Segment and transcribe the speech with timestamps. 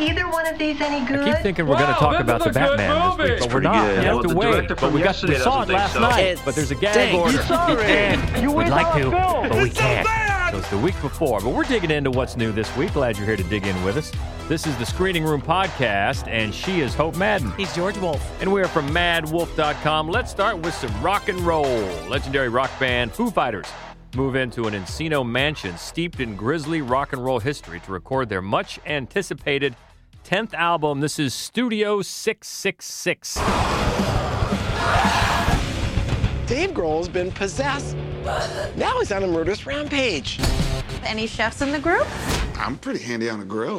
[0.00, 1.20] either one of these any good?
[1.20, 3.30] I keep thinking we're going to talk about the Batman movie.
[3.30, 3.86] this week, but we're not.
[3.86, 3.98] good.
[3.98, 4.68] We have to the wait.
[4.68, 6.00] But we got we saw it last so.
[6.00, 7.18] night, It's but there's a gag stank.
[7.20, 7.32] order.
[7.36, 8.48] You saw it.
[8.48, 9.48] We'd like to, film.
[9.48, 10.06] but we It's can't.
[10.06, 10.52] bad.
[10.52, 12.94] So it's the week before, but we're digging into what's new this week.
[12.94, 14.10] Glad you're here to dig in with us.
[14.48, 17.52] This is the Screening Room Podcast, and she is Hope Madden.
[17.52, 18.40] He's George Wolf.
[18.40, 20.08] And we are from maddwolf.com.
[20.08, 21.66] Let's start with some rock and roll.
[22.08, 23.66] Legendary rock band Foo Fighters
[24.16, 28.40] move into an Encino mansion steeped in grisly rock and roll history to record their
[28.40, 29.76] much anticipated
[30.28, 31.00] 10th album.
[31.00, 33.36] This is Studio 666.
[36.46, 37.96] Dave Grohl's been possessed.
[38.76, 40.38] Now he's on a murderous rampage.
[41.02, 42.06] Any chefs in the group?
[42.58, 43.78] I'm pretty handy on a grill.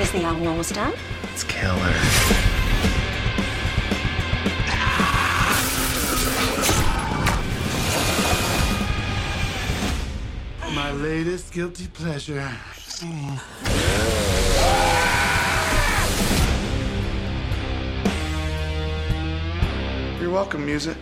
[0.00, 0.94] Is the album almost done?
[1.32, 2.59] It's killer.
[10.74, 12.48] My latest guilty pleasure.
[20.20, 20.96] You're welcome, music.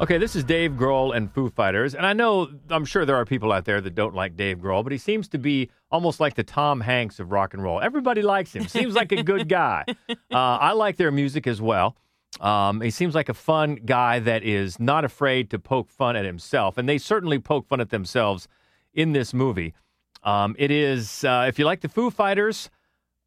[0.00, 1.94] Okay, this is Dave Grohl and Foo Fighters.
[1.94, 4.84] And I know, I'm sure there are people out there that don't like Dave Grohl,
[4.84, 7.80] but he seems to be almost like the Tom Hanks of rock and roll.
[7.80, 8.68] Everybody likes him.
[8.68, 9.84] Seems like a good guy.
[10.30, 11.96] Uh, I like their music as well.
[12.40, 16.24] Um, he seems like a fun guy that is not afraid to poke fun at
[16.24, 16.78] himself.
[16.78, 18.48] And they certainly poke fun at themselves
[18.94, 19.74] in this movie.
[20.22, 22.70] Um, it is, uh, if you like the Foo Fighters,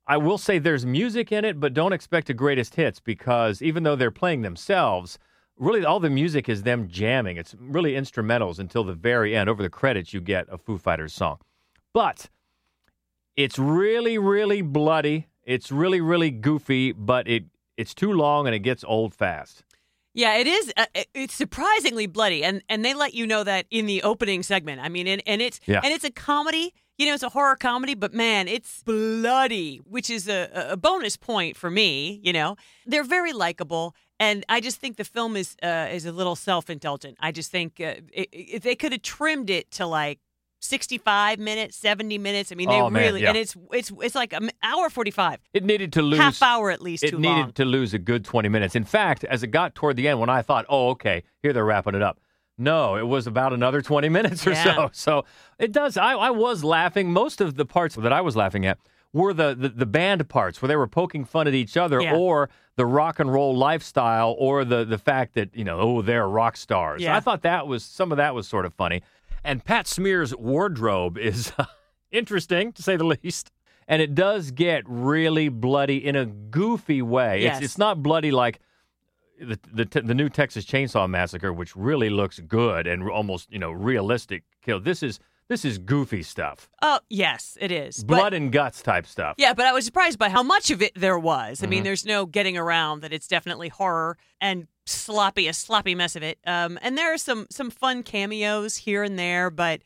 [0.08, 3.84] I will say there's music in it, but don't expect the greatest hits because even
[3.84, 5.18] though they're playing themselves,
[5.58, 7.38] really all the music is them jamming.
[7.38, 9.50] It's really instrumentals until the very end.
[9.50, 11.40] Over the credits, you get a Foo Fighters song.
[11.94, 12.30] But
[13.36, 15.28] it's really, really bloody.
[15.44, 17.46] It's really, really goofy, but it
[17.78, 19.64] it's too long and it gets old fast.
[20.14, 20.74] Yeah, it is.
[20.76, 24.82] Uh, it's surprisingly bloody, and and they let you know that in the opening segment.
[24.82, 25.80] I mean, and, and it's Yeah.
[25.84, 26.74] and it's a comedy.
[26.98, 31.16] You know, it's a horror comedy, but man, it's bloody, which is a, a bonus
[31.18, 32.20] point for me.
[32.24, 36.12] You know, they're very likable, and I just think the film is uh, is a
[36.12, 37.18] little self indulgent.
[37.22, 37.96] I just think uh,
[38.62, 40.20] they could have trimmed it to like.
[40.64, 43.30] 65 minutes 70 minutes i mean they Oh, man, really yeah.
[43.30, 46.82] and it's it's it's like an hour 45 It needed to lose half hour at
[46.82, 48.76] least it needed long to lose a good 20 minutes.
[48.76, 51.66] In fact, as it got toward the end, when I thought, oh, okay, here they're
[51.66, 52.20] wrapping it up.
[52.58, 54.64] No, it was about another 20 minutes or Yeah.
[54.64, 54.90] so.
[54.94, 55.26] So
[55.60, 55.98] it does.
[55.98, 57.12] I, I was laughing.
[57.12, 58.78] Most of the parts that I was laughing at
[59.14, 62.16] were the, the, the band parts where they were poking fun at each other Yeah.
[62.16, 66.28] or the rock and roll lifestyle or the, the fact that, you know, oh, they're
[66.28, 67.02] rock stars.
[67.02, 67.16] Yeah.
[67.16, 69.02] I thought that was, some of that was sort of funny.
[69.44, 71.66] And Pat Smear's wardrobe is uh,
[72.12, 73.52] interesting, to say the least.
[73.88, 77.44] And it does get really bloody in a goofy way.
[77.44, 77.58] Yes.
[77.58, 78.60] It's, it's not bloody like
[79.42, 83.72] the, the the new Texas Chainsaw Massacre, which really looks good and almost you know
[83.72, 84.80] realistic kill.
[84.80, 85.20] This is
[85.52, 89.36] this is goofy stuff, oh yes it is But- blood and guts type stuff.
[89.38, 91.62] Yeah, but I was surprised by how much of it there was.
[91.62, 91.70] I Mm-hmm.
[91.70, 96.24] mean, there's no getting around that it's definitely horror and sloppy, a sloppy mess of
[96.24, 96.40] it.
[96.48, 99.82] Um, and there are some some fun cameos here and there, but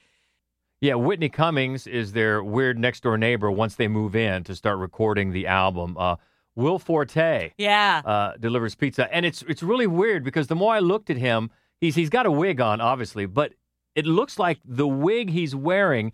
[0.82, 4.78] Yeah, Whitney Cummings is their weird next door neighbor once they move in to start
[4.78, 5.98] recording the album.
[5.98, 6.16] Uh,
[6.58, 10.80] Will Forte yeah, uh, delivers pizza, and it's it's really weird because the more I
[10.80, 11.50] looked at him,
[11.82, 13.54] he's he's got a wig on, obviously, but
[13.96, 16.12] it looks like the wig he's wearing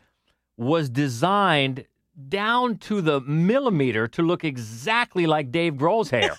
[0.57, 1.85] was designed
[2.29, 6.35] down to the millimeter to look exactly like Dave Grohl's hair.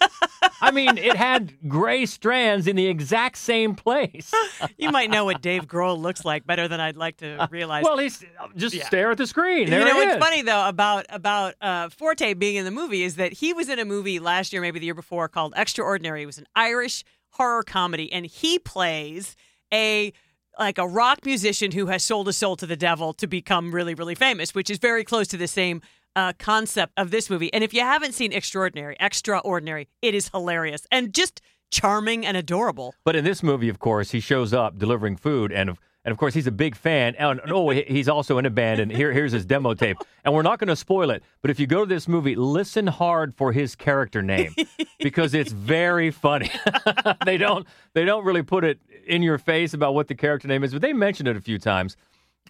[0.60, 4.32] I mean, it had gray strands in the exact same place.
[4.78, 7.82] you might know what Dave Grohl looks like better than I'd like to realize.
[7.84, 8.22] Well, he's
[8.54, 8.86] just Yeah.
[8.86, 9.70] stare at the screen.
[9.70, 13.16] There you know what's funny though about about uh, Forte being in the movie is
[13.16, 16.22] that he was in a movie last year, maybe the year before, called Extraordinary.
[16.22, 19.34] It was an Irish horror comedy, and he plays
[19.72, 20.12] a
[20.58, 23.94] like a rock musician who has sold his soul to the devil to become really,
[23.94, 25.80] really famous, which is very close to the same
[26.14, 27.52] uh, concept of this movie.
[27.52, 31.40] And if you haven't seen Extraordinary, Extraordinary, it is hilarious and just
[31.70, 32.94] charming and adorable.
[33.04, 36.19] But in this movie, of course, he shows up delivering food, and of and of
[36.19, 37.14] course he's a big fan.
[37.19, 39.96] And oh, he's also in a band, and here here's his demo tape.
[40.25, 42.87] And we're not going to spoil it, but if you go to this movie, listen
[42.87, 44.54] hard for his character name
[45.00, 46.50] because it's very funny.
[47.25, 50.62] they don't they don't really put it in your face about what the character name
[50.64, 51.96] is, but they mention it a few times.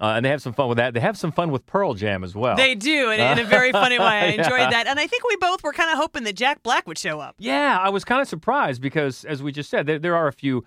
[0.01, 0.95] Uh, and they have some fun with that.
[0.95, 2.57] They have some fun with Pearl Jam as well.
[2.57, 4.05] They do, in, in a very funny way.
[4.07, 4.71] I enjoyed Yeah.
[4.71, 4.87] that.
[4.87, 7.35] And I think we both were kind of hoping that Jack Black would show up.
[7.39, 10.33] Yeah, I was kind of surprised because, as we just said, there, there are a
[10.33, 10.65] few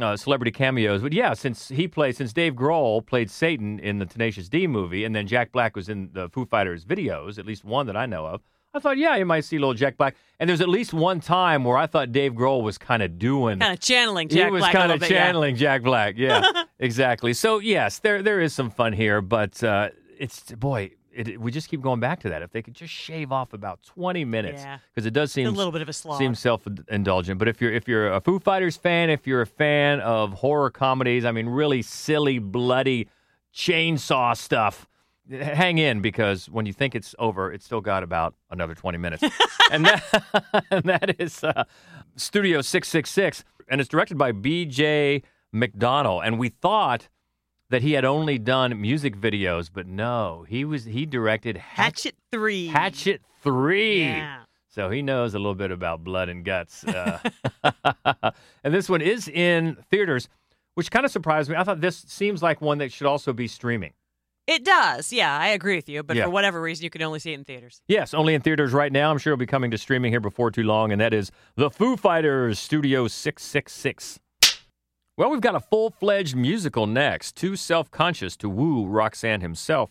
[0.00, 1.02] uh, celebrity cameos.
[1.02, 5.04] But yeah, since he played, since Dave Grohl played Satan in the Tenacious D movie,
[5.04, 8.06] and then Jack Black was in the Foo Fighters videos, at least one that I
[8.06, 8.42] know of,
[8.72, 10.14] I thought, yeah, you might see a little Jack Black.
[10.38, 13.58] And there's at least one time where I thought Dave Grohl was kind of doing.
[13.58, 15.24] Kind of channeling Jack he was Black kind of bit, yeah.
[15.24, 16.14] channeling Jack Black.
[16.16, 16.44] Yeah,
[16.78, 17.32] exactly.
[17.34, 19.88] So yes, there there is some fun here, but uh,
[20.18, 22.42] it's boy, it, we just keep going back to that.
[22.42, 24.78] If they could just shave off about 20 minutes, Yeah.
[24.94, 26.18] because it does seem a little bit of a slog.
[26.18, 27.38] seems self-indulgent.
[27.38, 30.70] But if you're if you're a Foo Fighters fan, if you're a fan of horror
[30.70, 33.08] comedies, I mean, really silly, bloody
[33.54, 34.86] chainsaw stuff.
[35.30, 39.22] Hang in because when you think it's over, it's still got about another 20 minutes.
[39.70, 41.64] and, that, and that is uh,
[42.16, 43.44] Studio 666.
[43.68, 45.22] And it's directed by B.J.
[45.54, 46.20] McDonnell.
[46.24, 47.08] And we thought
[47.70, 52.14] that he had only done music videos, but no, he was he directed Hatchet, Hatchet
[52.30, 52.66] three.
[52.66, 54.00] Hatchet 3.
[54.04, 54.42] Yeah.
[54.68, 56.84] So he knows a little bit about blood and guts.
[56.84, 57.18] Uh,
[58.62, 60.28] and this one is in theaters,
[60.74, 61.56] which kind of surprised me.
[61.56, 63.94] I thought this seems like one that should also be streaming.
[64.46, 65.12] It does.
[65.12, 66.02] Yeah, I agree with you.
[66.02, 66.24] But Yeah.
[66.24, 67.82] for whatever reason, you can only see it in theaters.
[67.88, 69.10] Yes, only in theaters right now.
[69.10, 71.70] I'm sure it'll be coming to streaming here before too long, and that is The
[71.70, 74.20] Foo Fighters Studio 666.
[75.20, 77.36] Well, we've got a full fledged musical next.
[77.36, 79.90] Too self conscious to woo Roxanne himself.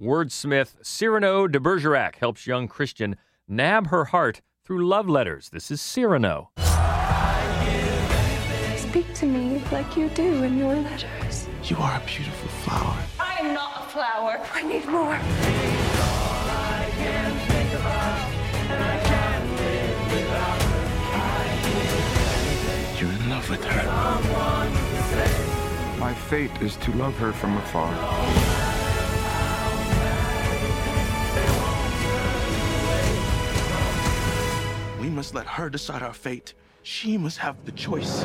[0.00, 3.16] Wordsmith Cyrano de Bergerac helps young Christian
[3.46, 5.50] nab her heart through love letters.
[5.50, 6.48] This is Cyrano.
[8.78, 11.46] Speak to me like you do in your letters.
[11.64, 12.96] You are a beautiful flower.
[13.20, 14.40] I am not a flower.
[14.54, 15.20] I need more.
[23.44, 23.84] Love with her.
[25.98, 27.90] My fate is to love her from afar.
[35.00, 36.54] We must let her decide our fate.
[36.82, 38.24] She must have the choice.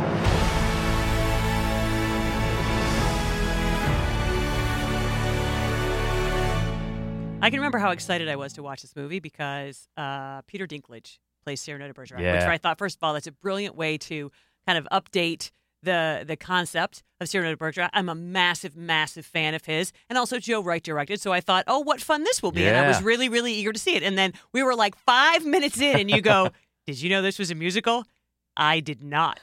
[7.42, 11.20] I can remember how excited I was to watch this movie because uh, Peter Dinklage
[11.44, 14.30] plays Cyrano de Bergerac, which I thought, first of all, that's a brilliant way to
[14.70, 15.50] kind of update
[15.82, 17.90] the the concept of Cyrano de Bergerac.
[17.94, 21.20] I'm a massive, massive fan of his, and also Joe Wright directed.
[21.22, 23.74] So I thought, oh, what fun this will be, and I was really, really eager
[23.74, 24.04] to see it.
[24.04, 26.50] And then we were like five minutes in, and you go,
[26.88, 28.06] "Did you know this was a musical?"
[28.58, 29.40] I did not.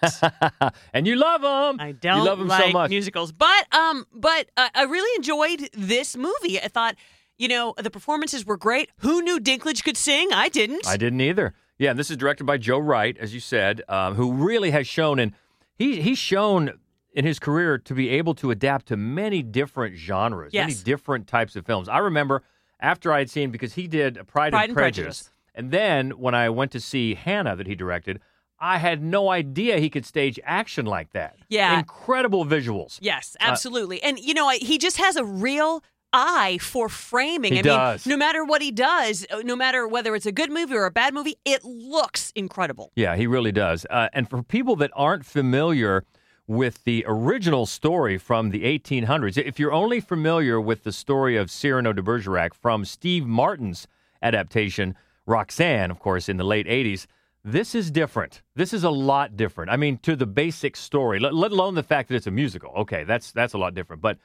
[0.92, 1.80] and you love them.
[1.80, 2.90] I don't you love them like so much.
[2.90, 6.60] musicals, but um, but uh, I really enjoyed this movie.
[6.60, 6.96] I thought,
[7.38, 8.90] you know, the performances were great.
[8.98, 10.32] Who knew Dinklage could sing?
[10.32, 10.86] I didn't.
[10.86, 11.54] I didn't either.
[11.78, 14.86] Yeah, and this is directed by Joe Wright, as you said, um, who really has
[14.86, 15.32] shown and
[15.76, 16.78] he he's shown
[17.12, 21.56] in his career to be able to adapt to many different genres, many different types
[21.56, 21.88] of films.
[21.88, 22.42] I remember
[22.80, 25.30] after I had seen because he did Pride, Pride and, and Prejudice, Prejudice.
[25.54, 28.20] and then when I went to see Hanna that he directed,
[28.58, 31.36] I had no idea he could stage action like that.
[31.48, 31.78] Yeah.
[31.78, 32.98] incredible visuals.
[33.02, 34.02] Yes, Uh, absolutely.
[34.02, 35.82] and you know, I, he just has a real
[36.12, 37.52] eye for framing.
[37.54, 38.06] He I does.
[38.06, 40.86] mean, no matter what he does, uh, no matter whether it's a good movie or
[40.86, 42.92] a bad movie, it looks incredible.
[42.96, 43.86] Yeah, he really does.
[43.90, 46.04] Uh, and for people that aren't familiar
[46.46, 51.50] with the original story from the 1800s, if you're only familiar with the story of
[51.50, 53.88] Cyrano de Bergerac from Steve Martin's
[54.22, 54.94] adaptation,
[55.26, 57.06] Roxanne, of course, in the late 80s,
[57.44, 58.42] this is different.
[58.54, 59.70] This is a lot different.
[59.70, 62.72] I mean, to the basic story, let, let alone the fact that it's a musical.
[62.76, 64.02] Okay, that's that's a lot different.
[64.02, 64.18] But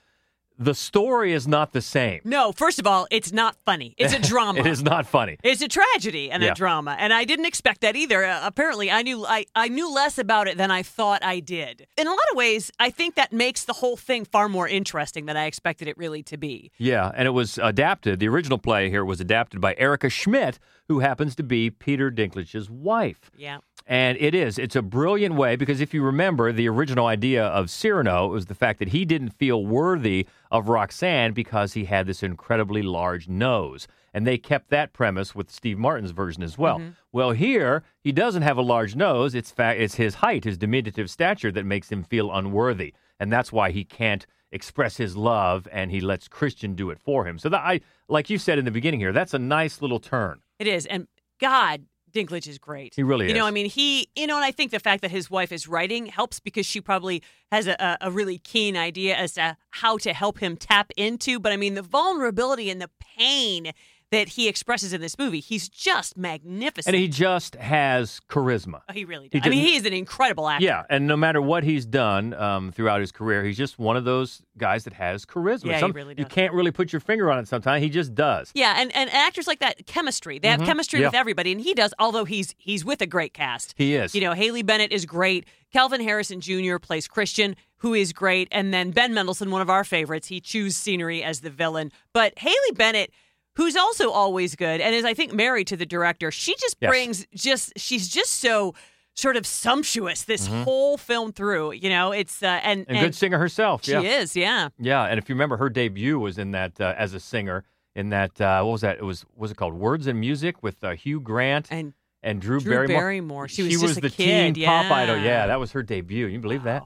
[0.60, 2.22] the story is not the same.
[2.24, 3.96] No, first of all, it's not funny.
[3.98, 4.60] It's a drama.
[4.60, 5.38] it is not funny.
[5.44, 6.52] It's a tragedy and Yeah.
[6.52, 8.24] a drama, and I didn't expect that either.
[8.24, 11.88] Uh, apparently, I knew I, I knew less about it than I thought I did.
[11.98, 15.26] In a lot of ways, I think that makes the whole thing far more interesting
[15.26, 16.72] than I expected it really to be.
[16.78, 18.20] Yeah, and it was adapted.
[18.20, 22.70] The original play here was adapted by Erica Schmidt, who happens to be Peter Dinklage's
[22.70, 23.32] wife.
[23.38, 23.60] Yeah.
[23.86, 24.58] And it is.
[24.58, 28.56] It's a brilliant way because if you remember, the original idea of Cyrano was the
[28.56, 33.88] fact that he didn't feel worthy of Roxanne because he had this incredibly large nose.
[34.14, 36.80] And they kept that premise with Steve Martin's version as well.
[36.80, 36.90] Mm-hmm.
[37.12, 39.34] Well, here he doesn't have a large nose.
[39.36, 43.52] It's fa- it's his height, his diminutive stature that makes him feel unworthy, and that's
[43.52, 47.40] why he can't express his love, and he lets Christian do it for him.
[47.40, 50.42] So that I, like you said in the beginning here, that's a nice little turn.
[50.60, 50.86] It is.
[50.86, 51.08] And
[51.40, 52.94] God, Dinklage is great.
[52.96, 53.32] He really is.
[53.32, 53.46] You know.
[53.46, 56.08] I mean, he, you know, and I think the fact that his wife is writing
[56.08, 60.14] helps because she probably has a, a, a really keen idea as to how to
[60.14, 61.40] help him tap into.
[61.40, 63.74] But I mean, the vulnerability and the pain
[64.12, 66.94] that he expresses in this movie, he's just magnificent.
[66.94, 68.82] And he just has charisma.
[68.90, 69.48] Oh, he really he does.
[69.48, 70.66] I mean, he is an incredible actor.
[70.66, 74.04] Yeah, and no matter what he's done um, throughout his career, he's just one of
[74.04, 75.66] those guys that has charisma.
[75.66, 77.82] Yeah, he Some- really You can't really put your finger on it sometimes.
[77.82, 78.52] He just does.
[78.54, 80.40] Yeah, and, and actors like that, chemistry.
[80.40, 81.02] They have chemistry Mm-hmm.
[81.04, 81.08] Yeah.
[81.08, 81.94] with everybody, and he does.
[82.00, 83.74] Although he's he's with a great cast.
[83.78, 84.14] He is.
[84.14, 85.46] You know, Haley Bennett is great.
[85.72, 86.78] Kelvin Harrison Jr.
[86.80, 90.28] plays Christian, who is great, and then Ben Mendelsohn, one of our favorites.
[90.28, 93.12] He chews scenery as the villain, but Haley Bennett
[93.56, 96.32] who's also always good and is I think married to the director.
[96.32, 96.90] She just Yes.
[96.90, 98.74] brings just she's just so
[99.14, 101.74] sort of sumptuous this whole film through.
[101.74, 102.92] You know, it's uh, and Mm-hmm.
[102.96, 103.84] And, good singer herself.
[103.84, 104.02] She yeah.
[104.02, 104.70] is, yeah.
[104.80, 108.10] Yeah, and if you remember, her debut was in that uh, as a singer in
[108.10, 108.98] that uh, what was that?
[109.00, 111.94] It was was it called Words and Music with uh, Hugh Grant And
[112.24, 112.98] and Drew, Drew Barrymore.
[113.02, 113.48] Barrymore.
[113.50, 115.18] She was just a the kid, teen pop idol.
[115.18, 115.24] yeah.
[115.24, 116.28] Yeah, that was her debut.
[116.28, 116.84] You believe that?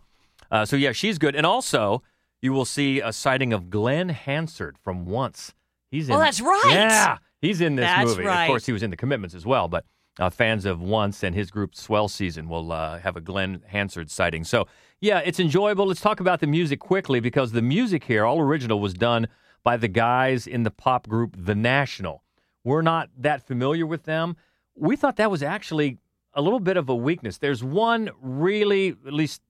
[0.50, 1.36] Uh, so yeah, she's good.
[1.36, 2.02] And also,
[2.42, 5.54] you will see a sighting of Glenn Hansard from Once.
[5.96, 6.16] He's in.
[6.16, 6.64] Oh, that's right.
[6.68, 8.28] Yeah, he's in this That's movie.
[8.28, 9.70] Of course, he was in the Commitments as well.
[9.70, 9.86] But
[10.20, 14.12] uh, fans of Once and his group Swell Season will uh, have a Glenn Hansard
[14.12, 14.44] sighting.
[14.44, 14.68] So
[15.00, 15.88] yeah, it's enjoyable.
[15.88, 19.28] Let's talk about the music quickly because the music here, all original, was done
[19.64, 22.24] by the guys in the pop group The National.
[22.66, 24.36] We're not that familiar with them.
[24.76, 26.00] We thought that was actually
[26.34, 27.38] a little bit of a weakness.
[27.38, 29.42] There's one really, at least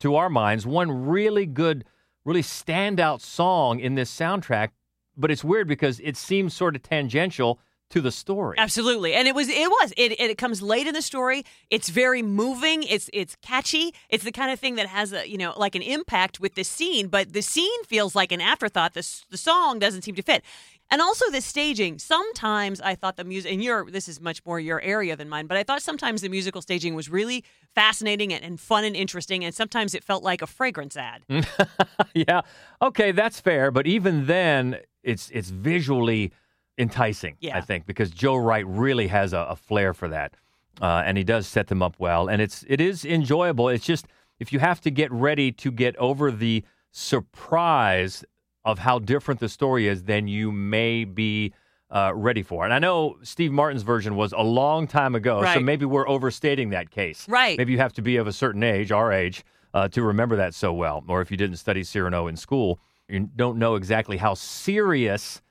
[0.00, 1.84] to our minds, one really good,
[2.24, 4.70] really standout song in this soundtrack.
[5.16, 7.58] But it's weird because it seems sort of tangential
[7.90, 8.56] to the story.
[8.58, 11.44] Absolutely, and it was it was it, it comes late in the story.
[11.70, 12.82] It's very moving.
[12.82, 13.94] It's it's catchy.
[14.08, 16.64] It's the kind of thing that has a you know like an impact with the
[16.64, 18.94] scene, but the scene feels like an afterthought.
[18.94, 20.42] The the song doesn't seem to fit.
[20.88, 21.98] And also the staging.
[21.98, 25.46] Sometimes I thought the music, and your this is much more your area than mine,
[25.46, 27.44] but I thought sometimes the musical staging was really
[27.74, 31.22] fascinating and, and fun and interesting, and sometimes it felt like a fragrance ad.
[32.14, 32.42] yeah.
[32.82, 33.70] Okay, that's fair.
[33.70, 36.32] But even then, it's it's visually
[36.76, 37.36] enticing.
[37.40, 37.56] Yeah.
[37.56, 40.34] I think because Joe Wright really has a, a flair for that,
[40.82, 42.28] uh, and he does set them up well.
[42.28, 43.68] And it's it is enjoyable.
[43.68, 44.06] It's just
[44.38, 48.24] if you have to get ready to get over the surprise
[48.64, 51.54] of how different the story is, then you may be.
[51.88, 55.60] Uh, ready for and I know Steve Martin's version was a long time ago, so
[55.60, 57.28] maybe we're overstating that case.
[57.28, 57.56] Right.
[57.56, 60.52] Maybe you have to be of a certain age, our age, uh, to remember that
[60.52, 61.04] so well.
[61.06, 65.42] Or if you didn't study Cyrano in school, you don't know exactly how serious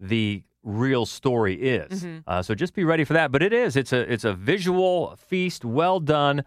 [0.00, 2.04] the real story is.
[2.26, 3.30] Uh, so just be ready for that.
[3.30, 3.76] But it is.
[3.76, 6.44] It's a it's a visual feast, well done,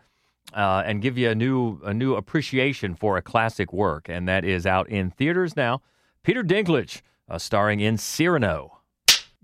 [0.53, 4.09] uh, and give you a new a new appreciation for a classic work.
[4.09, 5.81] And that is out in theaters now.
[6.23, 8.73] Peter Dinklage, uh, starring in Cyrano.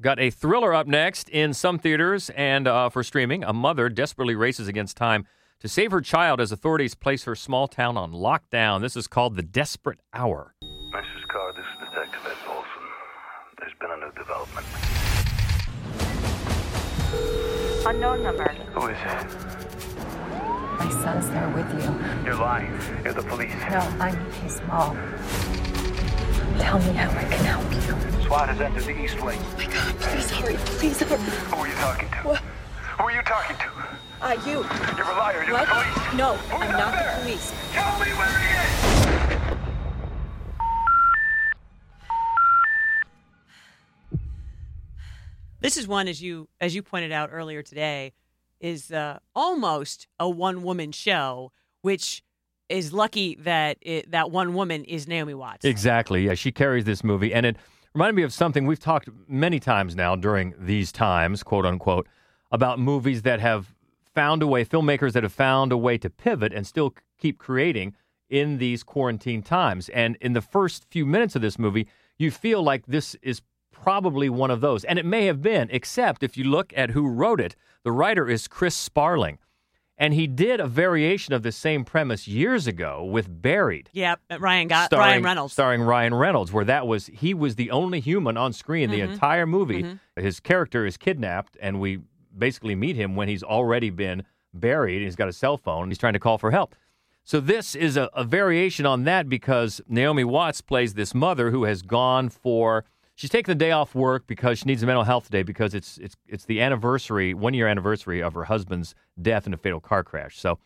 [0.02, 3.44] Got a thriller up next in some theaters and uh, for streaming.
[3.44, 5.26] A mother desperately races against time
[5.60, 8.82] to save her child as authorities place her small town on lockdown.
[8.82, 10.56] This is called The Desperate Hour.
[10.62, 11.03] Mrs.
[14.16, 14.68] There's been a new development.
[17.86, 18.50] Unknown number.
[18.74, 19.28] Who is it?
[20.80, 22.26] My son's there with you.
[22.26, 22.72] You're lying.
[23.04, 23.54] You're the police.
[23.70, 24.96] No, I'm his mom.
[26.60, 28.26] Tell me how I can help you.
[28.26, 29.40] SWAT has entered the East Wing.
[29.58, 30.56] Please hurry.
[30.58, 31.20] Please hurry.
[31.20, 32.16] Who are you talking to?
[32.28, 32.40] What?
[32.40, 33.64] Who are you talking to?
[34.22, 34.64] Uh, you.
[34.98, 35.44] You're a liar.
[35.46, 35.68] You're What?
[35.68, 36.14] the police.
[36.18, 37.16] No, Who's I'm not there?
[37.18, 37.54] the police.
[37.74, 39.03] Tell me where he is!
[45.64, 48.12] This is one, as you as you pointed out earlier today,
[48.60, 52.22] is uh, almost a one woman show, which
[52.68, 55.64] is lucky that it, that one woman is Naomi Watts.
[55.64, 56.26] Exactly.
[56.26, 57.56] Yeah, she carries this movie, and it
[57.94, 62.10] reminded me of something we've talked many times now during these times, quote unquote,
[62.52, 63.74] about movies that have
[64.14, 67.96] found a way, filmmakers that have found a way to pivot and still keep creating
[68.30, 69.88] in these quarantine times.
[69.90, 73.42] And in the first few minutes of this movie, you feel like this is
[73.74, 77.08] probably one of those, and it may have been, except if you look at who
[77.08, 79.40] wrote it, the writer is Chris Sparling.
[79.96, 84.68] And he did a variation of the same premise years ago with Buried Yep, Ryan
[84.68, 85.54] got starring, Ryan Reynolds.
[85.54, 89.14] starring Ryan Reynolds, where that was he was the only human on screen the Mm-hmm.
[89.14, 89.98] entire movie.
[90.16, 92.00] His character is kidnapped, and we
[92.36, 94.96] basically meet him when he's already been buried.
[94.98, 95.84] and He's got a cell phone.
[95.84, 96.76] And he's trying to call for help.
[97.24, 101.66] So this is a, a variation on that because Naomi Watts plays this mother who
[101.66, 102.84] has gone for.
[103.16, 105.98] She's taking the day off work because she needs a mental health day because it's
[106.00, 110.04] it's it's the anniversary, one year anniversary of her husband's death in a fatal car
[110.04, 110.40] crash.
[110.40, 110.58] So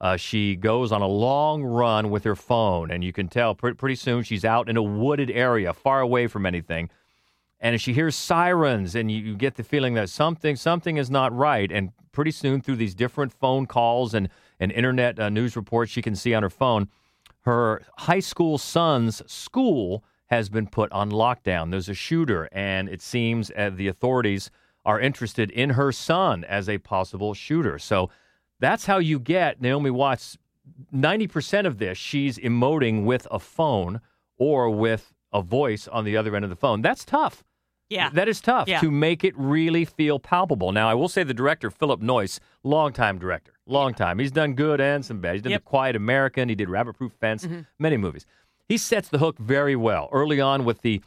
[0.00, 3.74] uh, she goes on a long run with her phone, and you can tell pre-
[3.74, 6.90] pretty soon she's out in a wooded area, far away from anything.
[7.60, 11.32] And she hears sirens, and you, you get the feeling that something something is not
[11.32, 11.70] right.
[11.70, 14.28] And pretty soon, through these different phone calls and
[14.58, 16.88] and internet uh, news reports she can see on her phone,
[17.42, 21.70] her high school son's school has been put on lockdown.
[21.70, 24.50] There's a shooter, and it seems uh, the authorities
[24.84, 27.78] are interested in her son as a possible shooter.
[27.78, 28.08] So
[28.58, 30.38] that's how you get Naomi Watts.
[30.94, 34.00] 90% of this, she's emoting with a phone
[34.38, 36.82] or with a voice on the other end of the phone.
[36.82, 37.44] That's tough.
[37.88, 38.80] yeah, That is tough Yeah.
[38.80, 40.72] to make it really feel palpable.
[40.72, 44.18] Now, I will say the director, Philip Noyce, longtime director, long time.
[44.18, 45.34] He's done good and some bad.
[45.34, 45.60] He's done Yep.
[45.60, 46.48] The Quiet American.
[46.48, 47.46] He did Rabbit Proof Fence,
[47.78, 48.24] many movies.
[48.72, 51.02] He sets the hook very well early on with the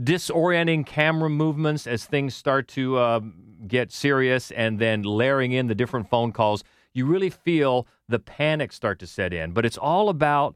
[0.00, 3.20] disorienting camera movements as things start to uh,
[3.66, 6.62] get serious, and then layering in the different phone calls.
[6.94, 10.54] You really feel the panic start to set in, but it's all about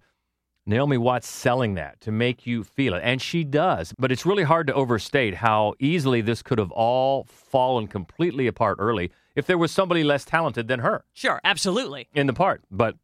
[0.65, 3.01] Naomi Watts selling that to make you feel it.
[3.03, 3.93] And she does.
[3.99, 8.77] But it's really hard to overstate how easily this could have all fallen completely apart
[8.79, 12.07] early if there was somebody less talented than her Sure, absolutely.
[12.15, 12.63] in the part.
[12.71, 12.95] But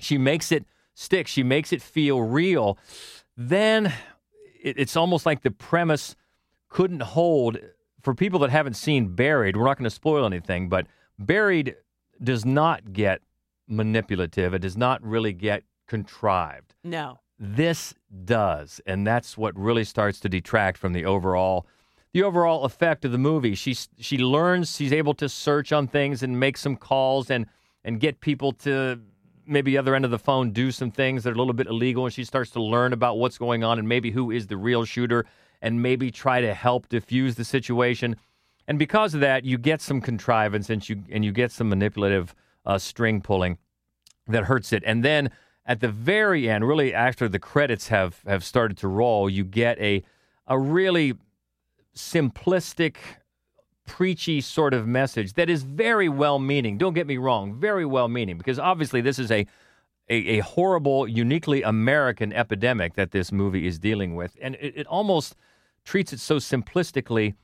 [0.00, 2.78] she makes it stick, she makes it feel real.
[3.36, 3.86] Then
[4.62, 6.16] it, it's almost like the premise
[6.68, 7.58] couldn't hold
[8.02, 9.56] for people that haven't seen Buried.
[9.56, 10.86] We're not going to spoil anything, but
[11.18, 11.76] Buried
[12.22, 13.22] does not get
[13.68, 16.74] manipulative, it does not really get contrived.
[16.84, 17.18] No.
[17.38, 17.94] This
[18.24, 21.66] does, and that's what really starts to detract from the overall
[22.12, 23.54] the overall effect of the movie.
[23.54, 27.46] She she learns she's able to search on things and make some calls and
[27.84, 29.00] and get people to
[29.50, 32.04] maybe other end of the phone do some things that are a little bit illegal
[32.04, 34.84] and she starts to learn about what's going on and maybe who is the real
[34.84, 35.26] shooter
[35.60, 38.16] and maybe try to help diffuse the situation.
[38.66, 42.34] And because of that, you get some contrivance and you and you get some manipulative
[42.64, 43.58] uh, string pulling
[44.28, 44.82] that hurts it.
[44.86, 45.30] And then
[45.66, 49.78] at the very end, really after the credits have have started to roll, you get
[49.80, 50.02] a
[50.46, 51.14] a really
[51.94, 52.96] simplistic,
[53.86, 56.78] preachy sort of message that is very well meaning.
[56.78, 59.46] Don't get me wrong, very well meaning, because obviously this is a,
[60.08, 64.36] a, a horrible, uniquely American epidemic that this movie is dealing with.
[64.40, 65.36] And it, it almost
[65.84, 67.34] treats it so simplistically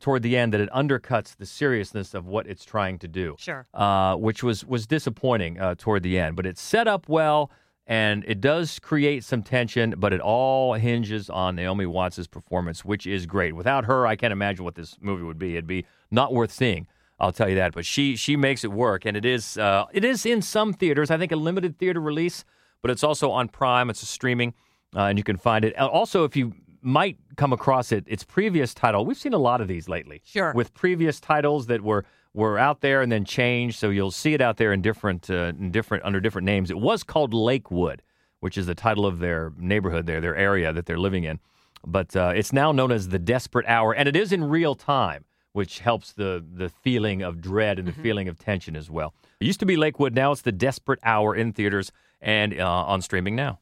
[0.00, 3.36] toward the end that it undercuts the seriousness of what it's trying to do.
[3.38, 3.66] Sure.
[3.72, 6.36] Uh, which was was disappointing uh, toward the end.
[6.36, 7.50] But it's set up well,
[7.86, 9.94] and it does create some tension.
[9.96, 13.54] But it all hinges on Naomi Watts' performance, which is great.
[13.54, 15.52] Without her, I can't imagine what this movie would be.
[15.52, 16.86] It'd be not worth seeing.
[17.20, 17.74] I'll tell you that.
[17.74, 21.10] But she she makes it work, and it is uh, it is in some theaters.
[21.10, 22.44] I think a limited theater release,
[22.82, 23.90] but it's also on Prime.
[23.90, 24.54] It's a streaming,
[24.96, 25.78] uh, and you can find it.
[25.78, 29.06] Uh, Also, if you might come across it, its previous title.
[29.06, 30.20] We've seen a lot of these lately.
[30.24, 30.52] Sure.
[30.54, 34.40] With previous titles that were were out there and then changed, so you'll see it
[34.40, 36.70] out there in different uh, in different under different names.
[36.70, 38.02] It was called Lakewood,
[38.40, 41.38] which is the title of their neighborhood there, their area that they're living in.
[41.86, 45.24] But uh, it's now known as the Desperate Hour, and it is in real time,
[45.52, 49.14] which helps the the feeling of dread and the feeling of tension as well.
[49.40, 53.00] It used to be Lakewood, now it's the Desperate Hour in theaters and uh, on
[53.00, 53.60] streaming now.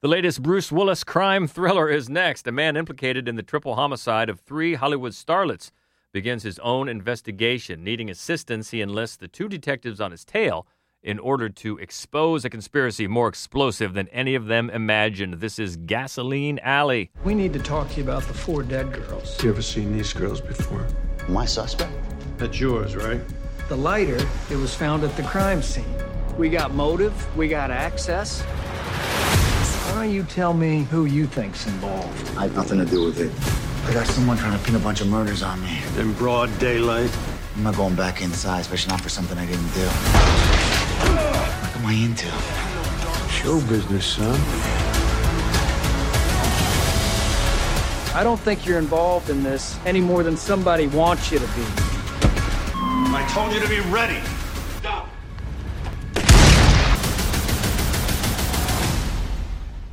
[0.00, 2.46] The latest Bruce Willis crime thriller is next.
[2.46, 5.72] A man implicated in the triple homicide of three Hollywood starlets
[6.12, 7.84] begins his own investigation.
[7.84, 10.66] Needing assistance, he enlists the two detectives on his tail
[11.02, 15.34] in order to expose a conspiracy more explosive than any of them imagined.
[15.34, 17.10] This is Gasoline Alley.
[17.24, 19.42] We need to talk to you about the four dead girls.
[19.42, 20.86] You ever seen these girls before?
[21.28, 21.92] My suspect?
[22.36, 23.20] That's yours, right?
[23.68, 24.18] The lighter,
[24.50, 25.84] it was found at the crime scene.
[26.36, 28.42] We got motive, we got access.
[29.88, 32.36] Why don't you tell me who you think's involved?
[32.36, 33.67] I have nothing to do with it.
[33.88, 35.80] I got someone trying to pin a bunch of murders on me.
[35.96, 37.10] In broad daylight?
[37.56, 39.86] I'm not going back inside, especially not for something I didn't do.
[41.64, 42.26] What am I into?
[43.32, 44.38] Show business, son.
[48.14, 51.64] I don't think you're involved in this any more than somebody wants you to be.
[52.74, 54.20] I told you to be ready.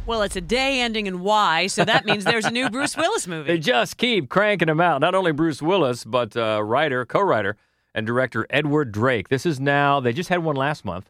[0.08, 3.26] Well, it's a day ending in Y, so that means there's a new Bruce Willis
[3.26, 3.48] movie.
[3.48, 5.02] They just keep cranking them out.
[5.02, 7.58] Not only Bruce Willis, but uh, writer, co-writer,
[7.96, 9.30] and director Edward Drake.
[9.30, 10.00] This is now.
[10.00, 11.10] They just had one last month.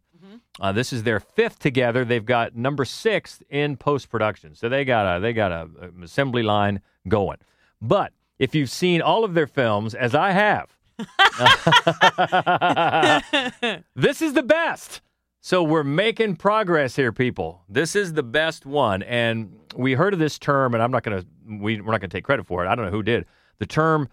[0.62, 2.06] Uh, this is their fifth together.
[2.06, 6.04] They've got number six in post production, so they got a they got a, a
[6.04, 7.38] assembly line going.
[7.82, 10.70] But if you've seen all of their films, as I have,
[13.96, 15.02] this is the best.
[15.46, 17.62] So we're making progress here, people.
[17.70, 21.24] This is the best one, and we heard of this term, and I'm not gonna
[21.48, 22.68] we, we're not gonna take credit for it.
[22.68, 23.28] I don't know who did
[23.60, 24.10] the term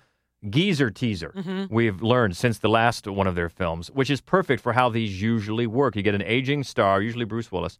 [0.50, 1.32] geezer teaser.
[1.34, 1.74] Mm-hmm.
[1.74, 5.22] We've learned since the last one of their films, which is perfect for how these
[5.22, 5.96] usually work.
[5.96, 7.78] You get an aging star, usually Bruce Willis.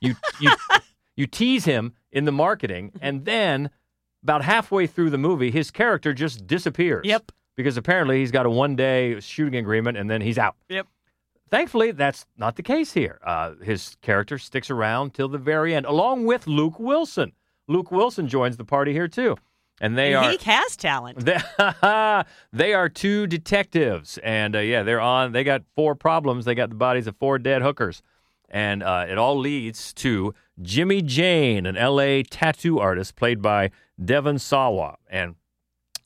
[0.00, 0.52] You you
[1.16, 3.70] you tease him in the marketing, and then
[4.22, 7.04] about halfway through the movie, his character just disappears.
[7.04, 7.32] Yep.
[7.56, 10.54] Because apparently he's got a one day shooting agreement, and then he's out.
[10.68, 10.86] Yep.
[11.52, 13.20] Thankfully, that's not the case here.
[13.22, 17.32] Uh, his character sticks around till the very end, along with Luke Wilson.
[17.68, 19.36] Luke Wilson joins the party here too,
[19.78, 21.18] and they are he has talent.
[21.18, 21.36] they,
[22.54, 25.32] they are two detectives, and uh, yeah, they're on.
[25.32, 26.46] They got four problems.
[26.46, 28.00] They got the bodies of four dead hookers,
[28.48, 32.22] and uh, it all leads to Jimmy Jane, an L.A.
[32.22, 35.34] tattoo artist played by Devon Sawa, and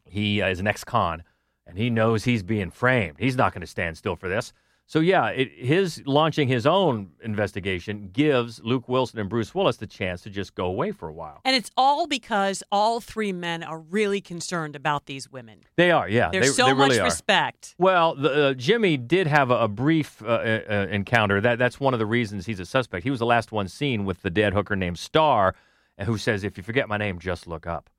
[0.04, 1.22] he uh, is an ex-con,
[1.68, 3.18] and he knows he's being framed.
[3.20, 4.52] He's not going to stand still for this.
[4.88, 9.86] So yeah, it, his launching his own investigation gives Luke Wilson and Bruce Willis the
[9.86, 11.40] chance to just go away for a while.
[11.44, 15.64] And it's all because all three men are really concerned about these women.
[15.74, 16.30] They are, yeah.
[16.30, 17.74] There's they, so they much really respect.
[17.78, 21.40] Well, the, uh, Jimmy did have a, a brief uh, uh, encounter.
[21.40, 23.02] That that's one of the reasons he's a suspect.
[23.02, 25.56] He was the last one seen with the dead hooker named Star,
[26.04, 27.90] who says, "If you forget my name, just look up."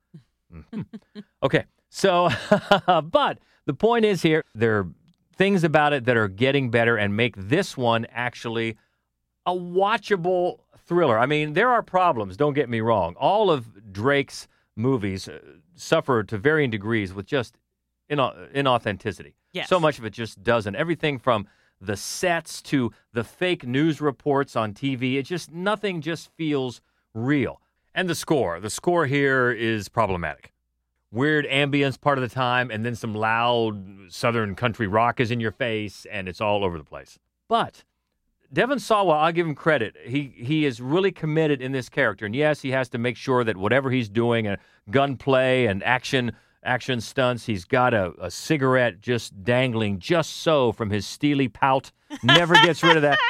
[0.54, 0.86] Mhm.
[1.43, 2.30] okay, so,
[2.88, 4.88] but the point is here, there are
[5.38, 8.78] things about it that are getting better and make this one actually
[9.45, 11.17] a watchable thriller.
[11.17, 12.36] I mean, there are problems.
[12.36, 13.15] Don't get me wrong.
[13.15, 15.39] All of Drake's movies uh,
[15.76, 17.58] suffer to varying degrees with just
[18.12, 19.34] ina- inauthenticity.
[19.54, 19.69] Yes.
[19.69, 20.76] So much of it just doesn't.
[20.76, 21.47] Everything from
[21.80, 26.82] the sets to the fake news reports on TV, it just nothing just feels
[27.13, 27.62] real.
[27.93, 30.54] And the score, the score here is problematic.
[31.12, 35.39] Weird ambience part of the time, and then some loud southern country rock is in
[35.39, 37.17] your face, and it's all over the place.
[37.48, 37.86] But
[38.52, 39.96] Devon Sawa, I'll give him credit.
[40.06, 43.46] He he is really committed in this character, and yes, he has to make sure
[43.46, 44.58] that whatever he's doing, and
[44.91, 50.89] gunplay and action action stunts, he's got a, a cigarette just dangling just so from
[50.89, 51.91] his steely pout.
[52.24, 53.20] Never gets rid of that.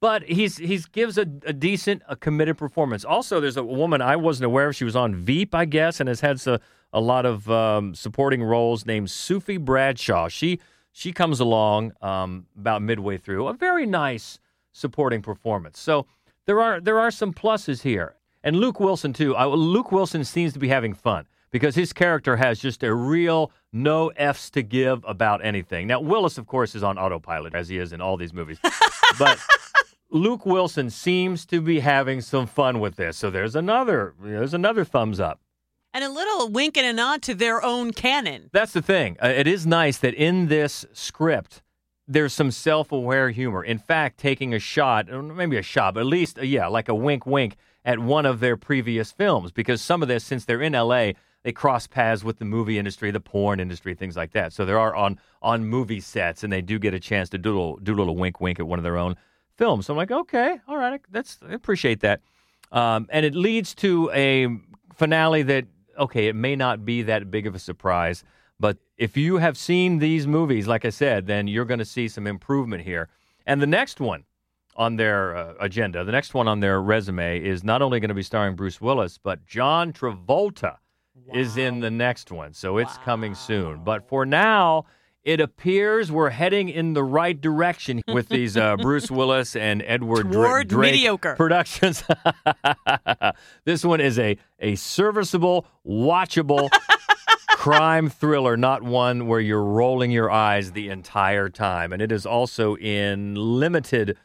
[0.00, 3.04] But he's he's gives a, a decent, a committed performance.
[3.04, 4.74] Also, there's a woman I wasn't aware of.
[4.74, 6.58] She was on Veep, I guess, and has had a,
[6.92, 8.86] a lot of um, supporting roles.
[8.86, 10.28] Named Sufe Bradshaw.
[10.28, 10.60] She
[10.92, 13.48] she comes along um, about midway through.
[13.48, 14.38] A very nice
[14.72, 15.78] supporting performance.
[15.78, 16.06] So
[16.46, 19.36] there are there are some pluses here, and Luke Wilson too.
[19.36, 23.50] Uh, Luke Wilson seems to be having fun because his character has just a real
[23.72, 25.86] no f's to give about anything.
[25.86, 28.58] Now Willis, of course, is on autopilot as he is in all these movies,
[29.18, 29.38] but.
[30.12, 34.84] Luke Wilson seems to be having some fun with this, so there's another there's another
[34.84, 35.40] thumbs up.
[35.92, 38.48] And a little wink and a nod to their own canon.
[38.52, 39.16] That's the thing.
[39.22, 41.62] Uh, it is nice that in this script,
[42.06, 43.64] there's some self aware humor.
[43.64, 46.94] In fact, taking a shot, maybe a shot, but at least, uh, yeah, like a
[46.94, 49.50] wink wink at one of their previous films.
[49.50, 53.10] Because some of this, since they're in LA, they cross paths with the movie industry,
[53.10, 54.52] the porn industry, things like that.
[54.52, 57.50] So they are on, on movie sets, and they do get a chance to do
[57.50, 59.16] a little, do a little wink wink at one of their own
[59.56, 59.86] films.
[59.86, 62.20] So I'm like, okay, all right, that's, I appreciate that.
[62.72, 64.48] Um, and it leads to a
[64.94, 65.66] finale that
[65.98, 68.24] okay, it may not be that big of a surprise,
[68.58, 72.08] but if you have seen these movies, like I said, then you're going to see
[72.08, 73.08] some improvement here.
[73.46, 74.24] And the next one
[74.76, 78.14] on their uh, agenda, the next one on their resume is not only going to
[78.14, 80.76] be starring Bruce Willis, but John Travolta
[81.32, 82.52] is in the next one.
[82.52, 83.82] So it's coming soon.
[83.84, 84.84] But for now,
[85.24, 90.30] it appears we're heading in the right direction with these uh, Bruce Willis and Edward
[90.30, 91.34] Dra- Drake mediocre.
[91.34, 92.02] productions.
[93.64, 96.70] this one is a a serviceable, watchable
[97.50, 101.92] crime thriller, not one where you're rolling your eyes the entire time.
[101.92, 104.16] And it is also in limited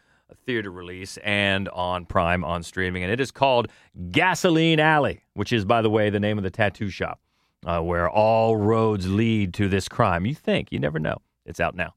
[0.45, 3.03] theater release and on Prime on streaming.
[3.03, 3.67] And it is called
[4.12, 7.19] Gasoline Alley, which is, by the way, the name of the tattoo shop
[7.65, 10.25] uh, where all roads lead to this crime.
[10.25, 11.17] You think, you never know.
[11.45, 11.95] It's out now.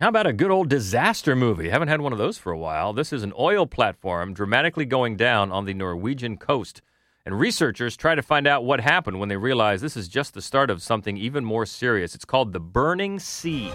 [0.00, 1.70] How about a good old disaster movie?
[1.70, 2.92] Haven't had one of those for a while.
[2.92, 6.82] This is an oil platform dramatically going down on the Norwegian coast.
[7.24, 10.42] And researchers try to find out what happened when they realize this is just the
[10.42, 12.14] start of something even more serious.
[12.14, 13.72] It's called the Burning Sea.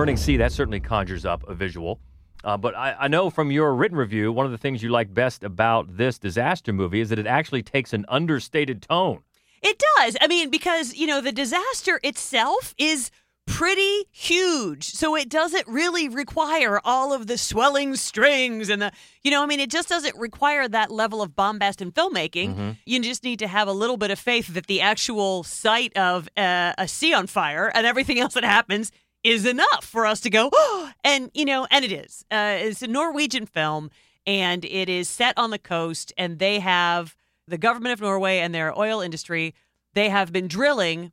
[0.00, 2.00] Burning Sea, that certainly conjures up a visual.
[2.42, 5.12] Uh, but I, I know from your written review, one of the things you like
[5.12, 9.22] best about this disaster movie is that it actually takes an understated tone.
[9.60, 10.16] It does.
[10.18, 13.10] I mean, because, you know, the disaster itself is
[13.46, 14.86] pretty huge.
[14.86, 19.46] So it doesn't really require all of the swelling strings and the, you know, I
[19.46, 22.54] mean, it just doesn't require that level of bombast in filmmaking.
[22.54, 22.70] Mm-hmm.
[22.86, 26.26] You just need to have a little bit of faith that the actual sight of
[26.38, 28.90] uh, a sea on fire and everything else that happens
[29.22, 32.24] is enough for us to go, oh, and, you know, and it is.
[32.30, 33.90] Uh, it's a Norwegian film
[34.26, 38.54] and it is set on the coast and they have the government of Norway and
[38.54, 39.54] their oil industry,
[39.94, 41.12] they have been drilling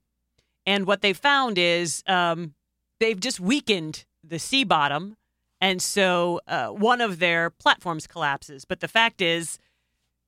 [0.68, 2.54] and what they found is um,
[3.00, 5.16] they've just weakened the sea bottom.
[5.62, 8.66] And so uh, one of their platforms collapses.
[8.66, 9.60] But the fact is,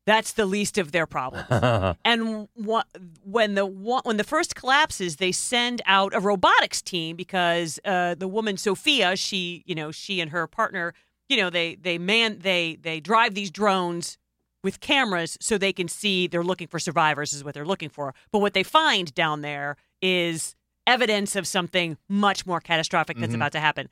[0.09, 1.45] that's the least of their problems.
[2.05, 2.83] and wha-
[3.23, 8.27] when the when the first collapses, they send out a robotics team because uh, the
[8.27, 10.93] woman Sophia, she you know she and her partner,
[11.29, 14.17] you know they they man they they drive these drones
[14.63, 18.13] with cameras so they can see they're looking for survivors is what they're looking for.
[18.31, 20.55] But what they find down there is
[20.87, 23.35] evidence of something much more catastrophic that's Mhm.
[23.35, 23.87] about to happen.